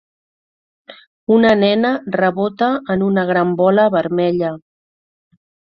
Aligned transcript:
Una 1.35 1.51
nena 1.59 1.93
rebota 2.17 2.73
en 2.97 3.07
una 3.11 3.29
gran 3.35 3.55
bola 3.63 3.89
vermella. 3.99 4.53